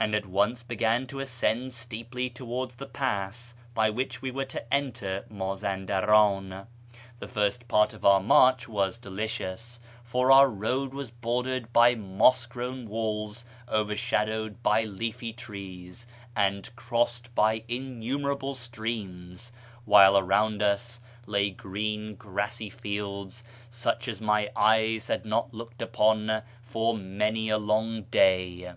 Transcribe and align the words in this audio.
and 0.00 0.14
at 0.14 0.24
once 0.24 0.62
began 0.62 1.06
to 1.06 1.20
ascend 1.20 1.70
steeply 1.70 2.30
towards 2.30 2.76
the 2.76 2.86
pass 2.86 3.54
by 3.74 3.90
which 3.90 4.22
we 4.22 4.30
were 4.30 4.42
to 4.46 4.72
enter 4.72 5.22
Mazandaran. 5.28 6.66
The 7.18 7.28
first 7.28 7.68
part 7.68 7.92
of 7.92 8.02
our 8.02 8.22
march 8.22 8.66
was 8.66 8.96
delicious, 8.96 9.78
for 10.02 10.32
our 10.32 10.48
road 10.48 10.94
was 10.94 11.10
bordered 11.10 11.74
by 11.74 11.94
moss 11.94 12.46
grown 12.46 12.88
walls, 12.88 13.44
overshadowed 13.68 14.62
by 14.62 14.84
leafy 14.84 15.34
trees, 15.34 16.06
and 16.34 16.74
crossed 16.74 17.34
by 17.34 17.62
innumerable 17.68 18.54
streams, 18.54 19.52
while 19.84 20.16
around 20.16 20.62
us 20.62 21.00
lay 21.26 21.50
green 21.50 22.14
grassy 22.14 22.70
fields 22.70 23.44
such 23.68 24.08
as 24.08 24.22
my 24.22 24.48
eyes 24.56 25.08
had 25.08 25.26
not 25.26 25.52
looked 25.52 25.82
upon 25.82 26.40
for 26.62 26.96
many 26.96 27.50
a 27.50 27.58
long 27.58 28.04
day. 28.04 28.72